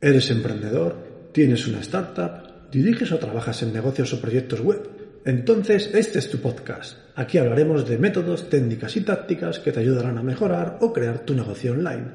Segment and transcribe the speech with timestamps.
[0.00, 1.30] ¿Eres emprendedor?
[1.32, 2.70] ¿Tienes una startup?
[2.70, 5.20] ¿Diriges o trabajas en negocios o proyectos web?
[5.24, 6.98] Entonces, este es tu podcast.
[7.14, 11.34] Aquí hablaremos de métodos, técnicas y tácticas que te ayudarán a mejorar o crear tu
[11.34, 12.06] negocio online.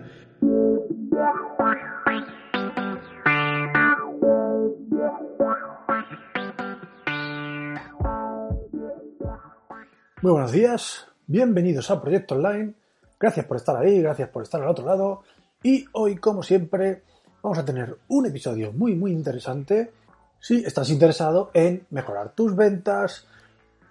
[10.21, 12.73] Muy buenos días, bienvenidos a Proyecto Online.
[13.17, 15.23] Gracias por estar ahí, gracias por estar al otro lado.
[15.67, 17.03] Y hoy, como siempre,
[17.43, 19.91] vamos a tener un episodio muy, muy interesante
[20.39, 23.27] si estás interesado en mejorar tus ventas,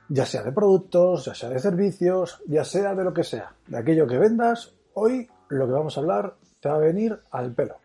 [0.09, 3.77] ya sea de productos, ya sea de servicios, ya sea de lo que sea, de
[3.77, 4.73] aquello que vendas.
[4.95, 7.77] Hoy lo que vamos a hablar te va a venir al pelo.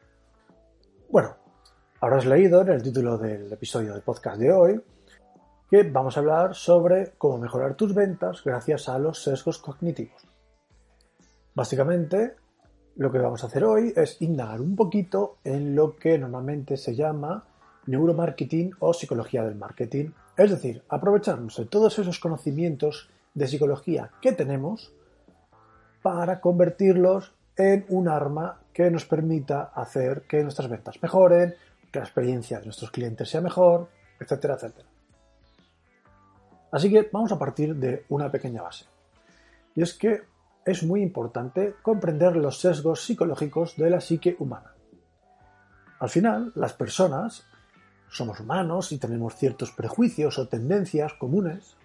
[1.09, 1.35] Bueno,
[1.99, 4.81] habrás leído en el título del episodio del podcast de hoy
[5.69, 10.25] que vamos a hablar sobre cómo mejorar tus ventas gracias a los sesgos cognitivos.
[11.53, 12.37] Básicamente,
[12.95, 16.95] lo que vamos a hacer hoy es indagar un poquito en lo que normalmente se
[16.95, 17.45] llama
[17.87, 20.11] neuromarketing o psicología del marketing.
[20.37, 24.91] Es decir, aprovecharnos de todos esos conocimientos de psicología que tenemos
[26.01, 31.55] para convertirlos en un arma que nos permita hacer que nuestras ventas mejoren,
[31.91, 34.87] que la experiencia de nuestros clientes sea mejor, etcétera, etcétera.
[36.71, 38.85] Así que vamos a partir de una pequeña base.
[39.75, 40.21] Y es que
[40.71, 44.73] es muy importante comprender los sesgos psicológicos de la psique humana.
[45.99, 47.43] Al final, las personas
[48.09, 51.77] somos humanos y tenemos ciertos prejuicios o tendencias comunes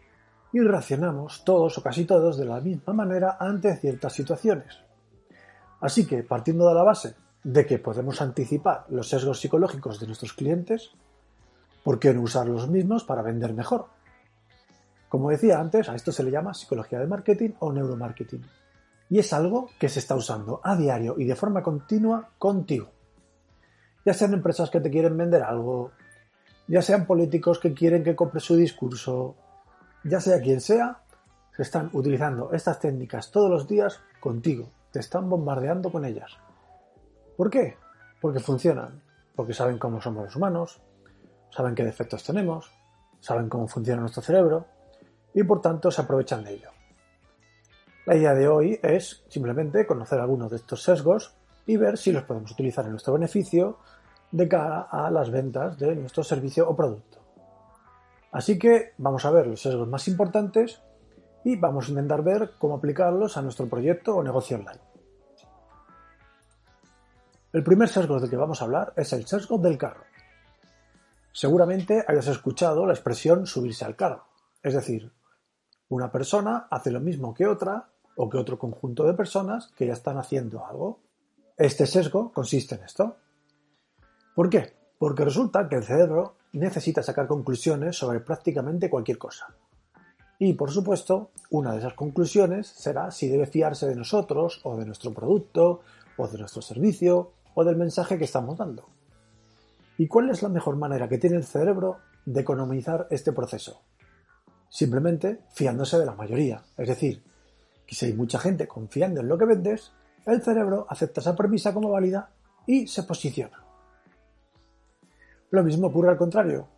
[0.52, 4.78] y reaccionamos todos o casi todos de la misma manera ante ciertas situaciones.
[5.80, 10.32] Así que, partiendo de la base de que podemos anticipar los sesgos psicológicos de nuestros
[10.32, 10.92] clientes,
[11.84, 13.86] ¿por qué no usar los mismos para vender mejor?
[15.08, 18.42] Como decía antes, a esto se le llama psicología de marketing o neuromarketing
[19.08, 22.90] y es algo que se está usando a diario y de forma continua contigo.
[24.04, 25.92] Ya sean empresas que te quieren vender algo,
[26.68, 29.36] ya sean políticos que quieren que compres su discurso,
[30.04, 31.02] ya sea quien sea,
[31.56, 36.36] se están utilizando estas técnicas todos los días contigo, te están bombardeando con ellas.
[37.36, 37.76] ¿Por qué?
[38.20, 39.02] Porque funcionan,
[39.34, 40.80] porque saben cómo somos los humanos,
[41.50, 42.70] saben qué defectos tenemos,
[43.20, 44.66] saben cómo funciona nuestro cerebro
[45.34, 46.70] y por tanto se aprovechan de ello.
[48.06, 51.34] La idea de hoy es simplemente conocer algunos de estos sesgos
[51.66, 53.78] y ver si los podemos utilizar en nuestro beneficio
[54.30, 57.18] de cara a las ventas de nuestro servicio o producto.
[58.30, 60.80] Así que vamos a ver los sesgos más importantes
[61.42, 64.80] y vamos a intentar ver cómo aplicarlos a nuestro proyecto o negocio online.
[67.52, 70.04] El primer sesgo del que vamos a hablar es el sesgo del carro.
[71.32, 74.26] Seguramente hayas escuchado la expresión subirse al carro,
[74.62, 75.12] es decir,
[75.88, 79.92] una persona hace lo mismo que otra o que otro conjunto de personas que ya
[79.92, 81.00] están haciendo algo.
[81.56, 83.16] Este sesgo consiste en esto.
[84.34, 84.74] ¿Por qué?
[84.98, 89.54] Porque resulta que el cerebro necesita sacar conclusiones sobre prácticamente cualquier cosa.
[90.38, 94.84] Y por supuesto, una de esas conclusiones será si debe fiarse de nosotros o de
[94.84, 95.80] nuestro producto
[96.16, 98.86] o de nuestro servicio o del mensaje que estamos dando.
[99.98, 103.80] ¿Y cuál es la mejor manera que tiene el cerebro de economizar este proceso?
[104.68, 107.22] Simplemente fiándose de la mayoría, es decir,
[107.86, 109.92] que si hay mucha gente confiando en lo que vendes,
[110.26, 112.30] el cerebro acepta esa premisa como válida
[112.66, 113.62] y se posiciona.
[115.50, 116.68] Lo mismo ocurre al contrario.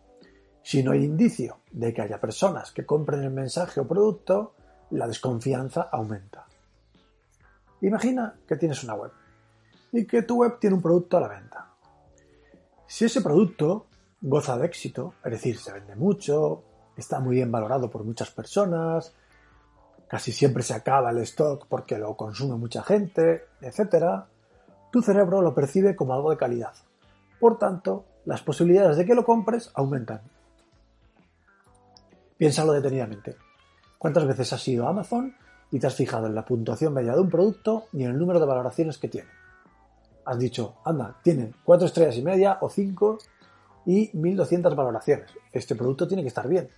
[0.61, 4.53] Si no hay indicio de que haya personas que compren el mensaje o producto,
[4.91, 6.45] la desconfianza aumenta.
[7.81, 9.11] Imagina que tienes una web
[9.91, 11.73] y que tu web tiene un producto a la venta.
[12.85, 13.87] Si ese producto
[14.21, 16.63] goza de éxito, es decir, se vende mucho,
[16.97, 19.15] está muy bien valorado por muchas personas,
[20.09, 24.25] casi siempre se acaba el stock porque lo consume mucha gente, etc.,
[24.91, 26.73] tu cerebro lo percibe como algo de calidad.
[27.39, 30.21] Por tanto, las posibilidades de que lo compres aumentan.
[32.37, 33.35] Piénsalo detenidamente.
[33.99, 35.35] ¿Cuántas veces has ido a Amazon
[35.71, 38.39] y te has fijado en la puntuación media de un producto y en el número
[38.39, 39.29] de valoraciones que tiene?
[40.25, 43.17] Has dicho, anda, tiene 4 estrellas y media o 5
[43.85, 45.31] y 1200 valoraciones.
[45.51, 46.69] Este producto tiene que estar bien.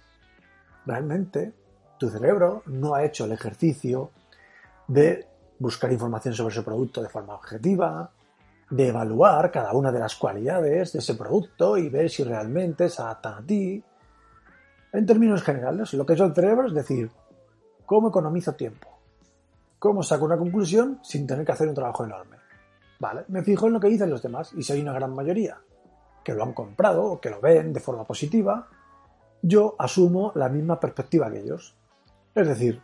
[0.86, 1.54] Realmente,
[2.02, 4.10] tu cerebro no ha hecho el ejercicio
[4.88, 5.28] de
[5.60, 8.10] buscar información sobre ese producto de forma objetiva,
[8.72, 13.04] de evaluar cada una de las cualidades de ese producto y ver si realmente se
[13.04, 13.84] adaptan a ti.
[14.92, 17.12] En términos generales, lo que es el cerebro es decir,
[17.86, 18.90] ¿cómo economizo tiempo?
[19.78, 22.38] ¿Cómo saco una conclusión sin tener que hacer un trabajo enorme?
[23.00, 25.60] Vale, me fijo en lo que dicen los demás y hay una gran mayoría
[26.24, 28.68] que lo han comprado o que lo ven de forma positiva,
[29.44, 31.76] yo asumo la misma perspectiva que ellos.
[32.36, 32.82] Es decir,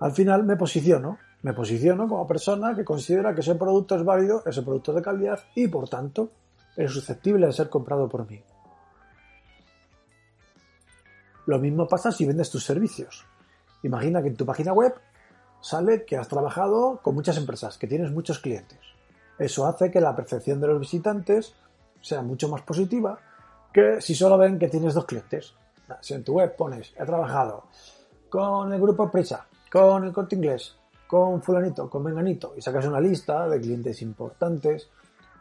[0.00, 4.42] al final me posiciono me posiciono como persona que considera que ese producto es válido,
[4.46, 6.30] ese producto de calidad y por tanto
[6.76, 8.42] es susceptible de ser comprado por mí.
[11.46, 13.24] Lo mismo pasa si vendes tus servicios.
[13.84, 14.94] Imagina que en tu página web
[15.60, 18.80] sale que has trabajado con muchas empresas, que tienes muchos clientes.
[19.38, 21.54] Eso hace que la percepción de los visitantes
[22.00, 23.20] sea mucho más positiva
[23.72, 25.54] que si solo ven que tienes dos clientes.
[26.00, 27.66] Si en tu web pones, he trabajado
[28.28, 30.76] con el grupo Prisa, con el corte inglés,
[31.06, 34.88] con fulanito, con menganito, y sacas una lista de clientes importantes,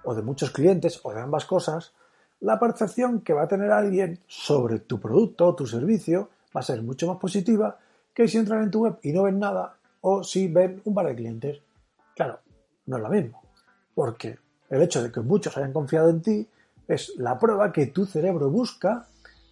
[0.03, 1.93] o de muchos clientes, o de ambas cosas,
[2.41, 6.63] la percepción que va a tener alguien sobre tu producto o tu servicio va a
[6.63, 7.77] ser mucho más positiva
[8.13, 11.07] que si entran en tu web y no ven nada, o si ven un par
[11.07, 11.61] de clientes.
[12.15, 12.39] Claro,
[12.85, 13.41] no es lo mismo,
[13.93, 14.37] porque
[14.69, 16.47] el hecho de que muchos hayan confiado en ti
[16.87, 19.07] es la prueba que tu cerebro busca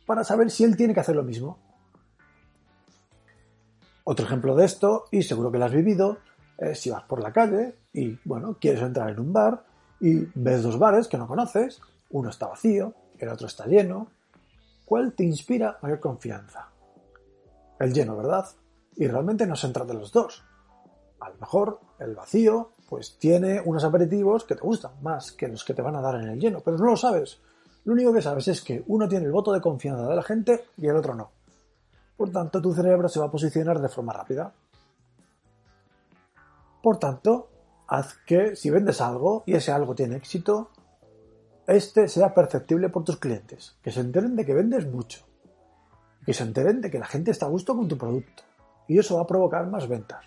[0.06, 1.58] para saber si él tiene que hacer lo mismo.
[4.06, 6.18] Otro ejemplo de esto, y seguro que lo has vivido,
[6.58, 9.64] es si vas por la calle y, bueno, quieres entrar en un bar
[10.00, 11.80] y ves dos bares que no conoces,
[12.10, 14.08] uno está vacío, el otro está lleno.
[14.86, 16.68] ¿Cuál te inspira mayor confianza?
[17.80, 18.46] El lleno, ¿verdad?
[18.96, 20.44] Y realmente no se entra de los dos.
[21.20, 25.64] A lo mejor el vacío, pues tiene unos aperitivos que te gustan más que los
[25.64, 27.40] que te van a dar en el lleno, pero no lo sabes.
[27.86, 30.66] Lo único que sabes es que uno tiene el voto de confianza de la gente
[30.78, 31.32] y el otro no.
[32.24, 34.54] Por tanto, tu cerebro se va a posicionar de forma rápida.
[36.82, 37.50] Por tanto,
[37.86, 40.70] haz que si vendes algo y ese algo tiene éxito,
[41.68, 45.26] este sea perceptible por tus clientes, que se enteren de que vendes mucho,
[46.26, 48.44] que se enteren de que la gente está a gusto con tu producto,
[48.88, 50.24] y eso va a provocar más ventas.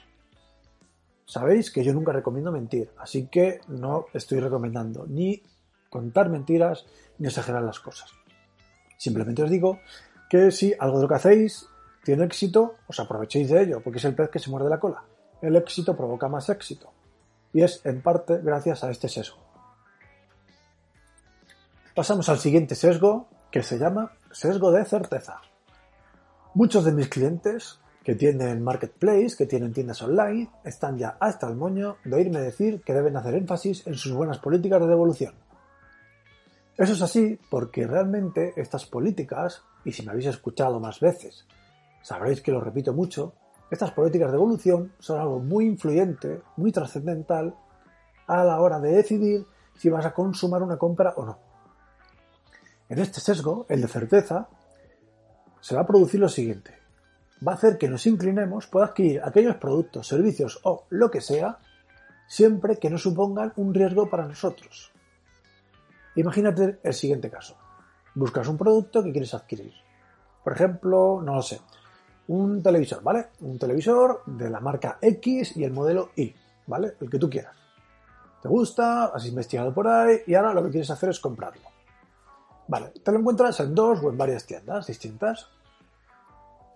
[1.25, 5.43] Sabéis que yo nunca recomiendo mentir, así que no estoy recomendando ni
[5.88, 6.84] contar mentiras
[7.16, 8.10] ni exagerar las cosas.
[8.98, 9.81] Simplemente os digo
[10.28, 11.70] que si algo de lo que hacéis
[12.06, 15.03] tiene éxito, os aprovechéis de ello, porque es el pez que se muerde la cola.
[15.43, 16.93] El éxito provoca más éxito.
[17.53, 19.38] Y es en parte gracias a este sesgo.
[21.97, 25.41] Pasamos al siguiente sesgo, que se llama sesgo de certeza.
[26.55, 31.56] Muchos de mis clientes que tienen marketplace, que tienen tiendas online, están ya hasta el
[31.56, 35.35] moño de oírme decir que deben hacer énfasis en sus buenas políticas de devolución.
[36.79, 41.47] Eso es así porque realmente estas políticas, y si me habéis escuchado más veces,
[42.06, 43.35] sabréis que lo repito mucho,
[43.69, 47.56] estas políticas de evolución son algo muy influyente, muy trascendental
[48.29, 49.44] a la hora de decidir
[49.75, 51.41] si vas a consumar una compra o no.
[52.88, 54.47] En este sesgo, el de certeza,
[55.61, 56.79] se va a producir lo siguiente.
[57.44, 61.58] Va a hacer que nos inclinemos por adquirir aquellos productos, servicios o lo que sea,
[62.29, 64.93] siempre que no supongan un riesgo para nosotros.
[66.14, 67.56] Imagínate el siguiente caso.
[68.14, 69.73] Buscas un producto que quieres adquirir.
[70.44, 71.61] Por ejemplo, no lo sé,
[72.28, 73.26] un televisor, ¿vale?
[73.40, 76.34] Un televisor de la marca X y el modelo Y,
[76.67, 76.94] ¿vale?
[77.00, 77.55] El que tú quieras.
[78.43, 81.62] Te gusta, has investigado por ahí y ahora lo que quieres hacer es comprarlo.
[82.69, 85.48] Vale, te lo encuentras en dos o en varias tiendas distintas.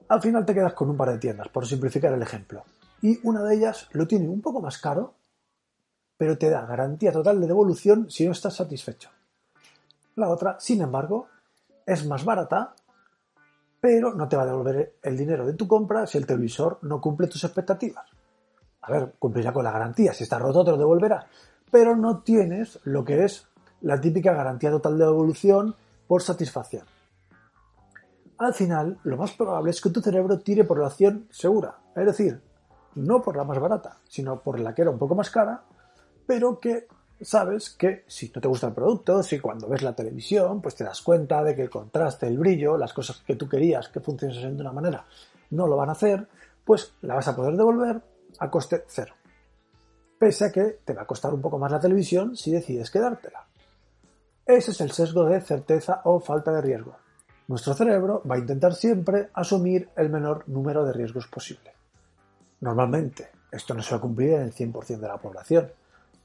[0.09, 2.65] Al final te quedas con un par de tiendas, por simplificar el ejemplo.
[3.03, 5.15] Y una de ellas lo tiene un poco más caro,
[6.17, 9.11] pero te da garantía total de devolución si no estás satisfecho.
[10.17, 11.29] La otra, sin embargo,
[11.87, 12.75] es más barata
[13.81, 17.01] pero no te va a devolver el dinero de tu compra si el televisor no
[17.01, 18.05] cumple tus expectativas.
[18.83, 21.27] A ver, cumplirá con la garantía, si está roto te lo devolverá,
[21.71, 23.49] pero no tienes lo que es
[23.81, 25.75] la típica garantía total de devolución
[26.07, 26.85] por satisfacción.
[28.39, 32.07] Al final, lo más probable es que tu cerebro tire por la acción segura, es
[32.07, 32.41] decir,
[32.95, 35.63] no por la más barata, sino por la que era un poco más cara,
[36.27, 36.89] pero que
[37.23, 40.85] sabes que si no te gusta el producto, si cuando ves la televisión, pues te
[40.85, 44.57] das cuenta de que el contraste, el brillo, las cosas que tú querías que funcionasen
[44.57, 45.05] de una manera
[45.51, 46.27] no lo van a hacer,
[46.65, 48.01] pues la vas a poder devolver
[48.39, 49.15] a coste cero.
[50.19, 53.47] Pese a que te va a costar un poco más la televisión si decides quedártela.
[54.47, 56.97] Ese es el sesgo de certeza o falta de riesgo.
[57.49, 61.73] Nuestro cerebro va a intentar siempre asumir el menor número de riesgos posible.
[62.61, 65.73] Normalmente, esto no se va a cumplir en el 100% de la población,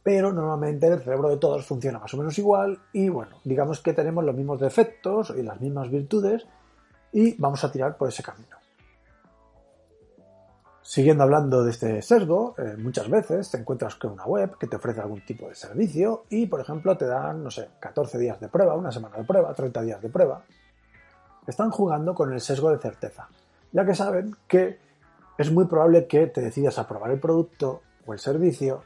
[0.05, 3.91] pero normalmente el cerebro de todos funciona más o menos igual y bueno, digamos que
[3.91, 6.45] tenemos los mismos defectos y las mismas virtudes
[7.11, 8.55] y vamos a tirar por ese camino.
[10.83, 14.75] Siguiendo hablando de este sesgo, eh, muchas veces te encuentras con una web que te
[14.75, 18.47] ofrece algún tipo de servicio y, por ejemplo, te dan, no sé, 14 días de
[18.47, 20.43] prueba, una semana de prueba, 30 días de prueba.
[21.47, 23.27] Están jugando con el sesgo de certeza,
[23.71, 24.77] ya que saben que
[25.39, 28.83] es muy probable que te decidas a probar el producto o el servicio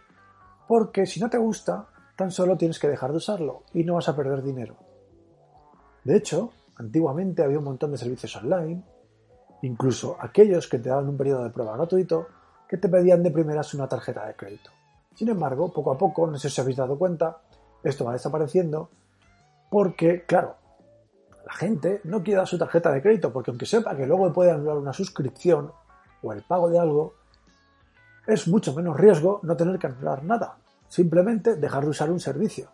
[0.70, 4.08] porque si no te gusta, tan solo tienes que dejar de usarlo y no vas
[4.08, 4.76] a perder dinero.
[6.04, 8.84] De hecho, antiguamente había un montón de servicios online
[9.64, 12.28] incluso aquellos que te daban un periodo de prueba gratuito
[12.68, 14.70] que te pedían de primeras una tarjeta de crédito.
[15.16, 17.42] Sin embargo, poco a poco, no sé si habéis dado cuenta,
[17.84, 18.92] esto va desapareciendo
[19.72, 20.56] porque, claro,
[21.48, 24.52] la gente no quiere dar su tarjeta de crédito porque aunque sepa que luego puede
[24.52, 25.72] anular una suscripción
[26.22, 27.16] o el pago de algo,
[28.30, 30.58] es mucho menos riesgo no tener que anular nada,
[30.88, 32.70] simplemente dejar de usar un servicio.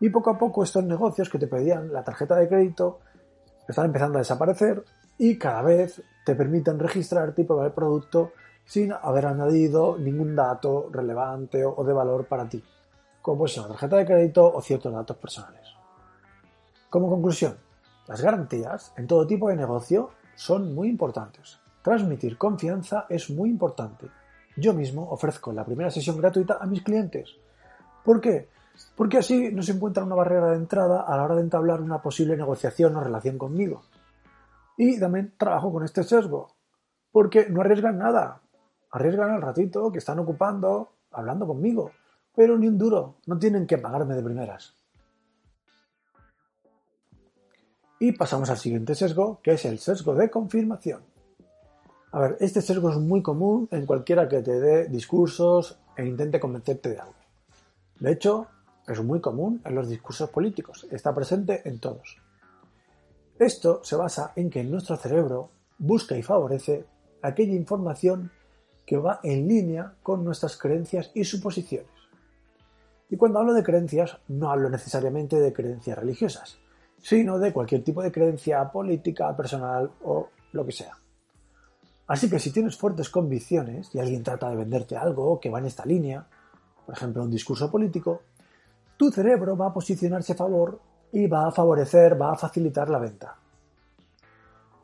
[0.00, 3.00] Y poco a poco estos negocios que te pedían la tarjeta de crédito
[3.66, 4.84] están empezando a desaparecer
[5.18, 8.32] y cada vez te permiten registrarte y probar el producto
[8.64, 12.62] sin haber añadido ningún dato relevante o de valor para ti,
[13.22, 15.66] como ser una tarjeta de crédito o ciertos datos personales.
[16.90, 17.56] Como conclusión,
[18.06, 21.58] las garantías en todo tipo de negocio son muy importantes.
[21.82, 24.06] Transmitir confianza es muy importante.
[24.56, 27.36] Yo mismo ofrezco la primera sesión gratuita a mis clientes.
[28.04, 28.48] ¿Por qué?
[28.94, 32.00] Porque así no se encuentra una barrera de entrada a la hora de entablar una
[32.00, 33.82] posible negociación o relación conmigo.
[34.78, 36.48] Y también trabajo con este sesgo,
[37.12, 38.40] porque no arriesgan nada.
[38.90, 41.92] Arriesgan al ratito que están ocupando, hablando conmigo,
[42.34, 44.74] pero ni un duro, no tienen que pagarme de primeras.
[47.98, 51.15] Y pasamos al siguiente sesgo, que es el sesgo de confirmación.
[52.16, 56.40] A ver, este sesgo es muy común en cualquiera que te dé discursos e intente
[56.40, 57.12] convencerte de algo.
[58.00, 58.46] De hecho,
[58.88, 62.16] es muy común en los discursos políticos, está presente en todos.
[63.38, 66.86] Esto se basa en que nuestro cerebro busca y favorece
[67.20, 68.30] aquella información
[68.86, 71.90] que va en línea con nuestras creencias y suposiciones.
[73.10, 76.56] Y cuando hablo de creencias, no hablo necesariamente de creencias religiosas,
[76.96, 80.96] sino de cualquier tipo de creencia política, personal o lo que sea.
[82.06, 85.66] Así que si tienes fuertes convicciones y alguien trata de venderte algo que va en
[85.66, 86.26] esta línea,
[86.84, 88.22] por ejemplo un discurso político,
[88.96, 90.80] tu cerebro va a posicionarse a favor
[91.12, 93.36] y va a favorecer, va a facilitar la venta.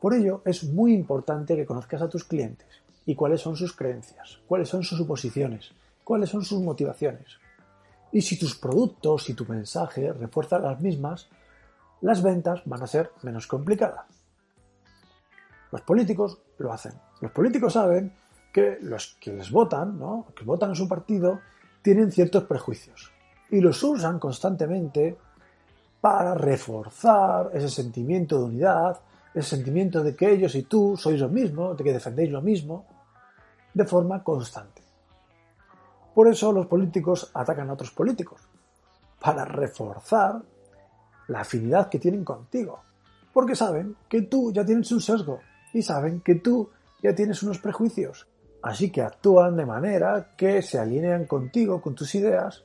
[0.01, 2.67] Por ello, es muy importante que conozcas a tus clientes
[3.05, 5.71] y cuáles son sus creencias, cuáles son sus suposiciones,
[6.03, 7.39] cuáles son sus motivaciones.
[8.11, 11.29] Y si tus productos y tu mensaje refuerzan las mismas,
[12.01, 14.05] las ventas van a ser menos complicadas.
[15.71, 16.93] Los políticos lo hacen.
[17.23, 18.11] Los políticos saben
[18.51, 20.25] que los que les votan, ¿no?
[20.35, 21.39] que votan a su partido,
[21.81, 23.13] tienen ciertos prejuicios
[23.49, 25.15] y los usan constantemente
[26.01, 28.99] para reforzar ese sentimiento de unidad,
[29.33, 32.85] ese sentimiento de que ellos y tú sois lo mismo, de que defendéis lo mismo,
[33.73, 34.81] de forma constante.
[36.13, 38.41] Por eso los políticos atacan a otros políticos,
[39.21, 40.41] para reforzar
[41.29, 42.81] la afinidad que tienen contigo,
[43.31, 45.39] porque saben que tú ya tienes un sesgo
[45.71, 46.69] y saben que tú
[47.03, 48.27] ya tienes unos prejuicios,
[48.61, 52.63] así que actúan de manera que se alinean contigo, con tus ideas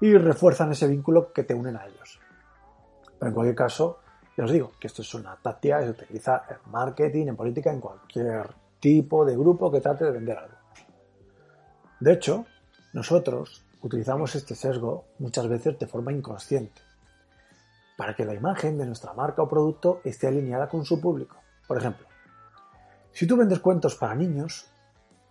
[0.00, 2.20] y refuerzan ese vínculo que te unen a ellos.
[3.18, 4.00] Pero en cualquier caso,
[4.36, 7.72] ya os digo que esto es una táctica que se utiliza en marketing, en política,
[7.72, 10.56] en cualquier tipo de grupo que trate de vender algo.
[12.00, 12.46] De hecho,
[12.92, 16.82] nosotros utilizamos este sesgo muchas veces de forma inconsciente,
[17.96, 21.36] para que la imagen de nuestra marca o producto esté alineada con su público.
[21.66, 22.06] Por ejemplo,
[23.12, 24.66] si tú vendes cuentos para niños,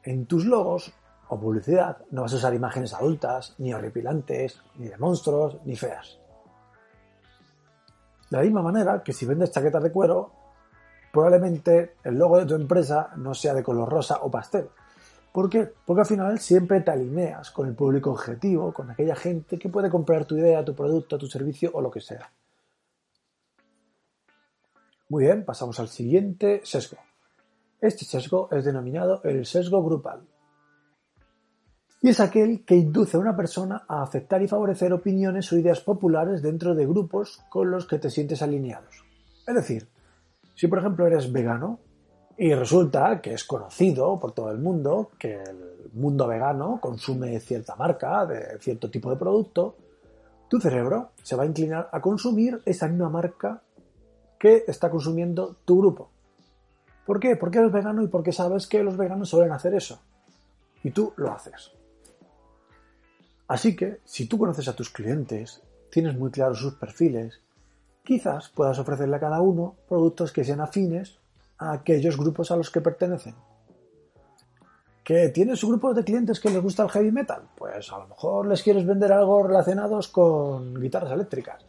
[0.03, 0.93] en tus logos
[1.27, 6.19] o publicidad no vas a usar imágenes adultas, ni horripilantes, ni de monstruos, ni feas.
[8.29, 10.31] De la misma manera que si vendes chaquetas de cuero,
[11.11, 14.69] probablemente el logo de tu empresa no sea de color rosa o pastel.
[15.31, 15.71] ¿Por qué?
[15.85, 19.89] Porque al final siempre te alineas con el público objetivo, con aquella gente que puede
[19.89, 22.31] comprar tu idea, tu producto, tu servicio o lo que sea.
[25.09, 26.97] Muy bien, pasamos al siguiente sesgo.
[27.81, 30.27] Este sesgo es denominado el sesgo grupal
[32.01, 35.81] y es aquel que induce a una persona a aceptar y favorecer opiniones o ideas
[35.81, 39.03] populares dentro de grupos con los que te sientes alineados.
[39.45, 39.87] Es decir,
[40.55, 41.79] si por ejemplo eres vegano
[42.37, 47.75] y resulta que es conocido por todo el mundo que el mundo vegano consume cierta
[47.75, 49.75] marca de cierto tipo de producto,
[50.47, 53.61] tu cerebro se va a inclinar a consumir esa misma marca
[54.39, 56.11] que está consumiendo tu grupo.
[57.09, 57.35] ¿Por qué?
[57.35, 59.99] Porque eres vegano y porque sabes que los veganos suelen hacer eso.
[60.83, 61.71] Y tú lo haces.
[63.47, 67.41] Así que, si tú conoces a tus clientes, tienes muy claros sus perfiles,
[68.03, 71.17] quizás puedas ofrecerle a cada uno productos que sean afines
[71.57, 73.33] a aquellos grupos a los que pertenecen.
[75.03, 77.41] ¿Que tienes grupos de clientes que les gusta el heavy metal?
[77.57, 81.65] Pues a lo mejor les quieres vender algo relacionados con guitarras eléctricas.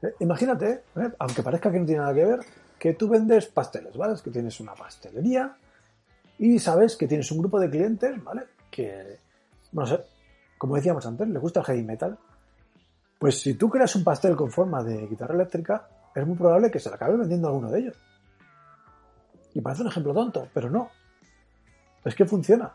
[0.00, 2.40] Eh, imagínate, eh, aunque parezca que no tiene nada que ver,
[2.80, 4.14] que tú vendes pasteles, ¿vale?
[4.14, 5.54] Es que tienes una pastelería
[6.38, 8.44] y sabes que tienes un grupo de clientes, ¿vale?
[8.70, 9.18] Que,
[9.72, 10.00] no sé,
[10.56, 12.18] como decíamos antes, les gusta el heavy metal.
[13.18, 16.78] Pues si tú creas un pastel con forma de guitarra eléctrica, es muy probable que
[16.78, 17.96] se la acabe vendiendo a alguno de ellos.
[19.52, 20.88] Y parece un ejemplo tonto, pero no.
[22.02, 22.72] Es que funciona.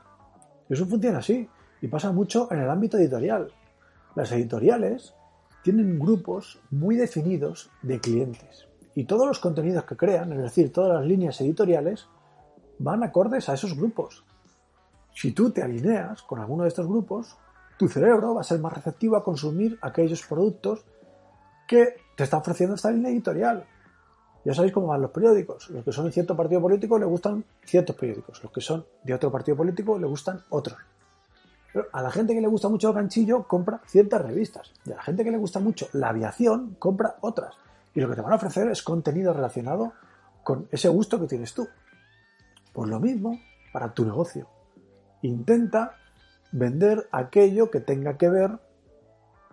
[0.70, 1.50] Eso funciona así.
[1.82, 3.52] Y pasa mucho en el ámbito editorial.
[4.14, 5.16] Las editoriales
[5.64, 8.68] tienen grupos muy definidos de clientes.
[8.96, 12.08] Y todos los contenidos que crean, es decir, todas las líneas editoriales,
[12.80, 14.24] van acordes a esos grupos.
[15.14, 17.38] Si tú te alineas con alguno de estos grupos,
[17.78, 20.86] tu cerebro va a ser más receptivo a consumir aquellos productos
[21.68, 23.66] que te está ofreciendo esta línea editorial.
[24.46, 25.70] Ya sabéis cómo van los periódicos.
[25.72, 28.42] Los que son de cierto partido político le gustan ciertos periódicos.
[28.44, 30.78] Los que son de otro partido político le gustan otros.
[31.74, 34.72] Pero a la gente que le gusta mucho el ganchillo compra ciertas revistas.
[34.86, 37.56] Y a la gente que le gusta mucho la aviación compra otras.
[37.96, 39.94] Y lo que te van a ofrecer es contenido relacionado
[40.44, 41.68] con ese gusto que tienes tú.
[42.74, 43.40] Por lo mismo,
[43.74, 44.48] para tu negocio.
[45.22, 45.96] Intenta
[46.52, 48.60] vender aquello que tenga que ver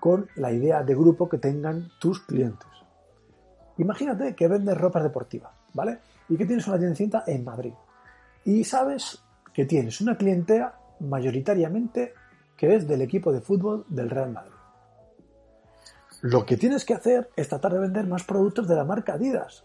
[0.01, 2.69] con la idea de grupo que tengan tus clientes.
[3.79, 6.01] Imagínate que vendes ropa deportiva, ¿vale?
[6.29, 7.73] Y que tienes una tiendecita en Madrid.
[8.45, 9.23] Y sabes
[9.55, 12.15] que tienes una clientela mayoritariamente
[12.57, 14.52] que es del equipo de fútbol del Real Madrid.
[16.23, 19.64] Lo que tienes que hacer es tratar de vender más productos de la marca Adidas.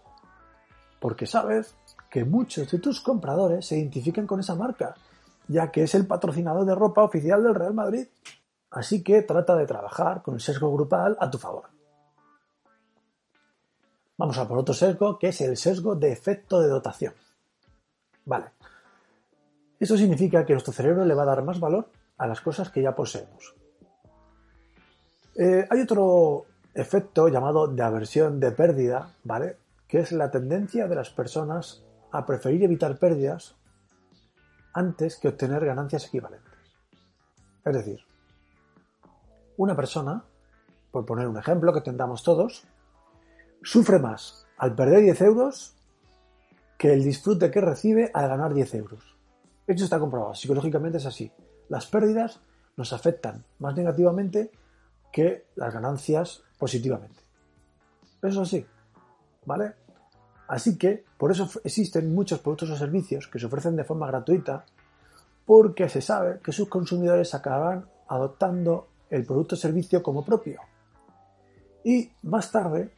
[1.00, 1.76] Porque sabes
[2.10, 4.96] que muchos de tus compradores se identifican con esa marca,
[5.48, 8.08] ya que es el patrocinador de ropa oficial del Real Madrid.
[8.72, 11.66] Así que trata de trabajar con el sesgo grupal a tu favor.
[14.18, 17.14] Vamos a por otro sesgo, que es el sesgo de efecto de dotación.
[18.26, 18.48] Vale.
[19.80, 22.82] Eso significa que nuestro cerebro le va a dar más valor a las cosas que
[22.82, 23.54] ya poseemos.
[25.38, 29.58] Eh, hay otro efecto llamado de aversión de pérdida, ¿vale?
[29.88, 33.56] Que es la tendencia de las personas a preferir evitar pérdidas
[34.74, 36.54] antes que obtener ganancias equivalentes.
[37.64, 38.00] Es decir,
[39.58, 40.24] una persona,
[40.92, 42.66] por poner un ejemplo que tendamos todos,
[43.62, 45.76] sufre más al perder 10 euros
[46.80, 49.16] que el disfrute que recibe al ganar 10 euros.
[49.68, 51.32] Esto está comprobado, psicológicamente es así.
[51.70, 52.40] Las pérdidas
[52.76, 54.52] nos afectan más negativamente
[55.18, 57.20] que las ganancias positivamente.
[58.22, 58.66] Eso es así,
[59.48, 59.74] ¿vale?
[60.48, 64.64] Así que por eso existen muchos productos o servicios que se ofrecen de forma gratuita
[65.44, 70.62] porque se sabe que sus consumidores acabarán adoptando el producto o servicio como propio.
[71.84, 72.94] Y más tarde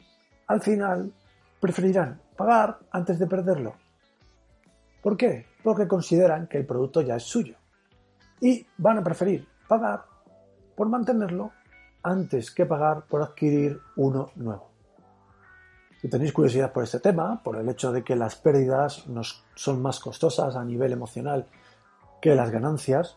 [0.46, 1.14] al final
[1.58, 3.76] preferirán pagar antes de perderlo.
[5.00, 5.46] ¿Por qué?
[5.64, 7.56] Porque consideran que el producto ya es suyo.
[8.42, 10.04] Y van a preferir pagar
[10.76, 11.52] por mantenerlo
[12.02, 14.70] antes que pagar por adquirir uno nuevo.
[16.00, 19.82] Si tenéis curiosidad por este tema, por el hecho de que las pérdidas nos son
[19.82, 21.46] más costosas a nivel emocional
[22.22, 23.16] que las ganancias,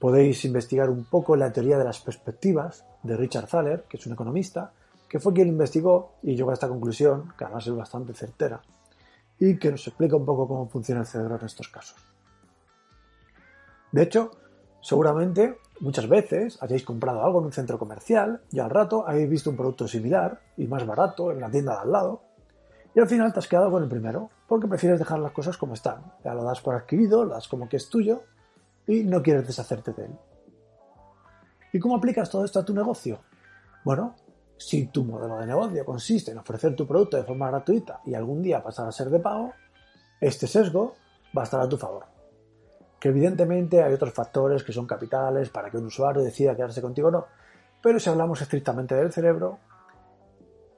[0.00, 4.14] podéis investigar un poco la teoría de las perspectivas de Richard Thaler, que es un
[4.14, 4.72] economista,
[5.08, 8.60] que fue quien investigó y llegó a esta conclusión, que además es bastante certera,
[9.38, 11.98] y que nos explica un poco cómo funciona el cerebro en estos casos.
[13.92, 14.32] De hecho,
[14.86, 19.50] seguramente muchas veces hayáis comprado algo en un centro comercial y al rato habéis visto
[19.50, 22.22] un producto similar y más barato en la tienda de al lado
[22.94, 25.74] y al final te has quedado con el primero porque prefieres dejar las cosas como
[25.74, 26.12] están.
[26.24, 28.22] Ya lo das por adquirido, lo das como que es tuyo
[28.86, 30.18] y no quieres deshacerte de él.
[31.72, 33.18] ¿Y cómo aplicas todo esto a tu negocio?
[33.84, 34.14] Bueno,
[34.56, 38.40] si tu modelo de negocio consiste en ofrecer tu producto de forma gratuita y algún
[38.40, 39.52] día pasar a ser de pago,
[40.20, 40.94] este sesgo
[41.36, 42.15] va a estar a tu favor.
[43.06, 47.12] Evidentemente hay otros factores que son capitales para que un usuario decida quedarse contigo o
[47.12, 47.26] no,
[47.80, 49.60] pero si hablamos estrictamente del cerebro,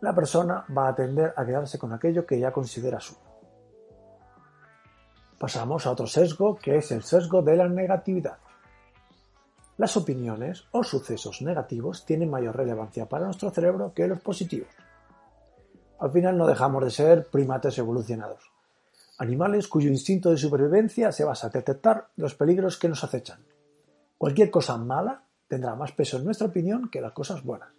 [0.02, 3.22] la persona va a tender a quedarse con aquello que ya considera suyo.
[5.38, 8.36] Pasamos a otro sesgo que es el sesgo de la negatividad.
[9.78, 14.68] Las opiniones o sucesos negativos tienen mayor relevancia para nuestro cerebro que los positivos.
[15.98, 18.52] Al final no dejamos de ser primates evolucionados,
[19.18, 23.40] animales cuyo instinto de supervivencia se basa en detectar los peligros que nos acechan.
[24.16, 27.70] Cualquier cosa mala tendrá más peso en nuestra opinión que las cosas buenas.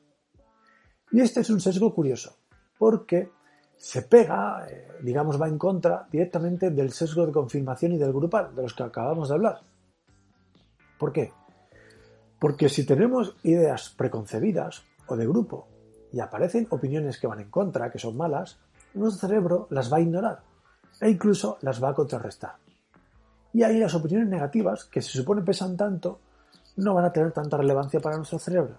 [1.12, 2.38] Y este es un sesgo curioso,
[2.78, 3.32] porque
[3.78, 8.54] se pega, eh, digamos, va en contra directamente del sesgo de confirmación y del grupal,
[8.54, 9.62] de los que acabamos de hablar.
[10.98, 11.32] ¿Por qué?
[12.38, 15.68] Porque si tenemos ideas preconcebidas o de grupo
[16.12, 18.60] y aparecen opiniones que van en contra, que son malas,
[18.94, 20.49] nuestro cerebro las va a ignorar
[21.02, 22.56] e incluso las va a contrarrestar.
[23.54, 26.20] Y ahí las opiniones negativas, que se supone pesan tanto,
[26.78, 28.78] no van a tener tanta relevancia para nuestro cerebro.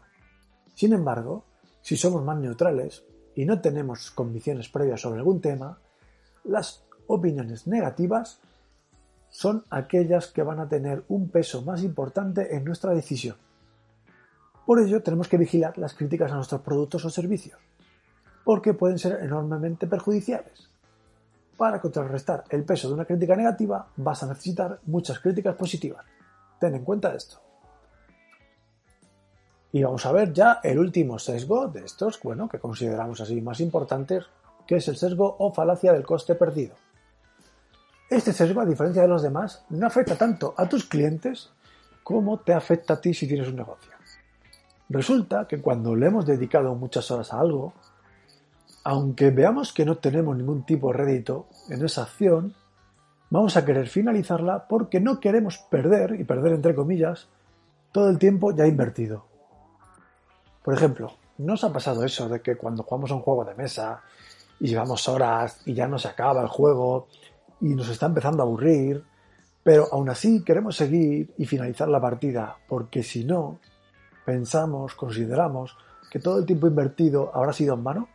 [0.74, 1.44] Sin embargo,
[1.82, 3.04] si somos más neutrales
[3.34, 5.78] y no tenemos convicciones previas sobre algún tema,
[6.44, 8.40] las opiniones negativas
[9.28, 13.36] son aquellas que van a tener un peso más importante en nuestra decisión.
[14.66, 17.58] Por ello tenemos que vigilar las críticas a nuestros productos o servicios,
[18.44, 20.69] porque pueden ser enormemente perjudiciales.
[21.60, 26.06] Para contrarrestar el peso de una crítica negativa vas a necesitar muchas críticas positivas.
[26.58, 27.38] Ten en cuenta esto.
[29.70, 33.60] Y vamos a ver ya el último sesgo de estos, bueno, que consideramos así más
[33.60, 34.24] importantes,
[34.66, 36.76] que es el sesgo o falacia del coste perdido.
[38.08, 41.50] Este sesgo, a diferencia de los demás, no afecta tanto a tus clientes
[42.02, 43.92] como te afecta a ti si tienes un negocio.
[44.88, 47.74] Resulta que cuando le hemos dedicado muchas horas a algo,
[48.84, 52.54] aunque veamos que no tenemos ningún tipo de rédito en esa acción,
[53.28, 57.28] vamos a querer finalizarla porque no queremos perder, y perder entre comillas,
[57.92, 59.24] todo el tiempo ya invertido.
[60.64, 63.54] Por ejemplo, ¿no os ha pasado eso de que cuando jugamos a un juego de
[63.54, 64.02] mesa
[64.58, 67.08] y llevamos horas y ya no se acaba el juego
[67.60, 69.04] y nos está empezando a aburrir,
[69.62, 73.58] pero aún así queremos seguir y finalizar la partida, porque si no,
[74.24, 75.76] pensamos, consideramos
[76.10, 78.08] que todo el tiempo invertido habrá sido en vano?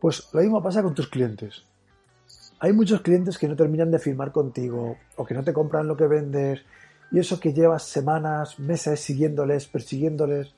[0.00, 1.64] Pues lo mismo pasa con tus clientes.
[2.60, 5.96] Hay muchos clientes que no terminan de firmar contigo o que no te compran lo
[5.96, 6.64] que vendes
[7.10, 10.54] y eso que llevas semanas, meses siguiéndoles, persiguiéndoles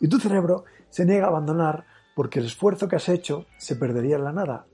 [0.00, 1.84] y tu cerebro se niega a abandonar
[2.14, 4.66] porque el esfuerzo que has hecho se perdería en la nada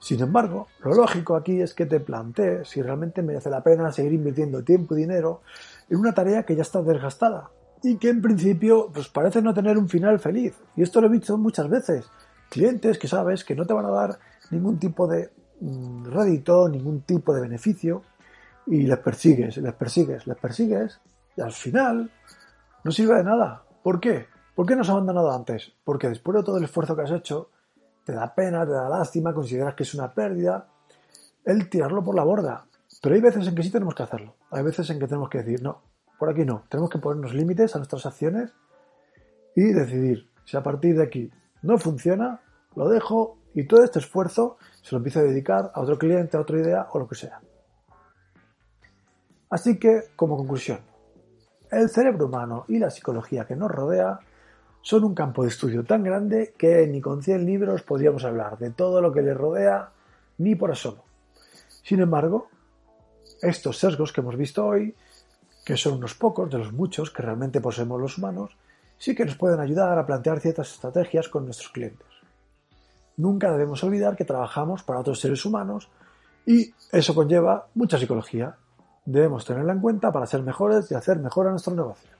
[0.00, 4.14] sin embargo, lo lógico aquí es que te plantees si realmente merece la pena seguir
[4.14, 5.42] invirtiendo tiempo y dinero
[5.90, 7.50] en una tarea que ya está desgastada
[7.82, 10.54] y que en principio pues parece no tener un final feliz.
[10.74, 12.06] Y esto lo he visto muchas veces.
[12.50, 14.18] Clientes que sabes que no te van a dar
[14.50, 18.02] ningún tipo de mm, rédito, ningún tipo de beneficio
[18.66, 21.00] y les persigues, les persigues, les persigues
[21.36, 22.10] y al final
[22.84, 23.62] no sirve de nada.
[23.82, 24.26] ¿Por qué?
[24.54, 25.72] ¿Por qué no has abandonado antes?
[25.84, 27.50] Porque después de todo el esfuerzo que has hecho,
[28.04, 30.68] te da pena, te da lástima, consideras que es una pérdida,
[31.44, 32.66] el tirarlo por la borda.
[33.00, 34.34] Pero hay veces en que sí tenemos que hacerlo.
[34.50, 35.82] Hay veces en que tenemos que decir, no,
[36.18, 36.64] por aquí no.
[36.68, 38.52] Tenemos que ponernos límites a nuestras acciones
[39.54, 41.30] y decidir si a partir de aquí
[41.62, 42.40] no funciona,
[42.76, 46.40] lo dejo y todo este esfuerzo se lo empiezo a dedicar a otro cliente, a
[46.40, 47.40] otra idea o lo que sea.
[49.50, 50.78] Así que, como conclusión,
[51.70, 54.20] el cerebro humano y la psicología que nos rodea
[54.82, 58.70] son un campo de estudio tan grande que ni con 100 libros podríamos hablar de
[58.70, 59.90] todo lo que le rodea
[60.38, 61.04] ni por asomo.
[61.82, 62.48] Sin embargo,
[63.42, 64.94] estos sesgos que hemos visto hoy,
[65.64, 68.56] que son unos pocos de los muchos que realmente poseemos los humanos,
[69.00, 72.06] sí que nos pueden ayudar a plantear ciertas estrategias con nuestros clientes.
[73.16, 75.90] Nunca debemos olvidar que trabajamos para otros seres humanos
[76.46, 78.56] y eso conlleva mucha psicología.
[79.06, 82.10] Debemos tenerla en cuenta para ser mejores y hacer mejor a nuestro negocio.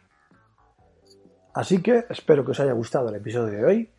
[1.53, 3.91] Así que espero que os haya gustado el episodio de hoy.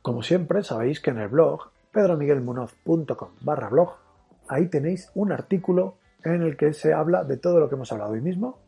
[0.00, 3.96] Como siempre, sabéis que en el blog pedromiguelmunoz.com barra blog,
[4.46, 8.12] ahí tenéis un artículo en el que se habla de todo lo que hemos hablado
[8.12, 8.60] hoy mismo,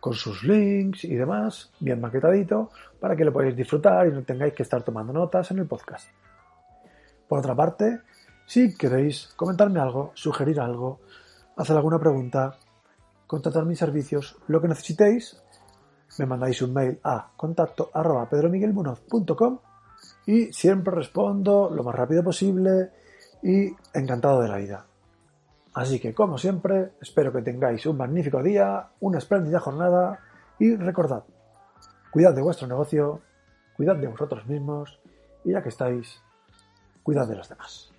[0.00, 4.54] con sus links y demás, bien maquetadito, para que lo podáis disfrutar y no tengáis
[4.54, 6.08] que estar tomando notas en el podcast.
[7.26, 8.00] Por otra parte,
[8.46, 11.00] si queréis comentarme algo, sugerir algo,
[11.56, 12.56] hacer alguna pregunta,
[13.26, 15.42] contratar mis servicios, lo que necesitéis,
[16.18, 19.58] me mandáis un mail a contacto arroba pedromiguelmunoz.com
[20.26, 22.90] y siempre respondo lo más rápido posible
[23.42, 24.87] y encantado de la vida.
[25.78, 30.18] Así que, como siempre, espero que tengáis un magnífico día, una espléndida jornada
[30.58, 31.22] y recordad,
[32.10, 33.20] cuidad de vuestro negocio,
[33.76, 34.98] cuidad de vosotros mismos
[35.44, 36.20] y ya que estáis,
[37.04, 37.92] cuidad de los demás.